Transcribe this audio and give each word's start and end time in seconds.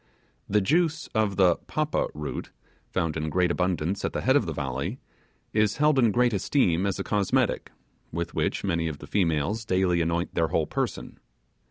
The 0.49 0.61
juice 0.61 1.05
of 1.13 1.35
the 1.35 1.57
'papa' 1.57 2.07
root 2.15 2.49
found 2.89 3.15
in 3.15 3.29
great 3.29 3.51
abundance 3.51 4.03
at 4.03 4.13
the 4.13 4.21
head 4.21 4.35
of 4.35 4.47
the 4.47 4.51
valley, 4.51 4.97
is 5.53 5.77
held 5.77 5.99
in 5.99 6.09
great 6.11 6.33
esteem 6.33 6.87
as 6.87 6.97
a 6.97 7.03
cosmetic, 7.03 7.71
with 8.11 8.33
which 8.33 8.63
many 8.63 8.87
of 8.87 8.97
the 8.97 9.05
females 9.05 9.63
daily 9.63 10.01
anoint 10.01 10.33
their 10.33 10.47
whole 10.47 10.65
person. 10.65 11.19